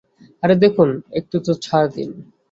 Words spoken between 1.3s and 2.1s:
তো ছাড় দিন।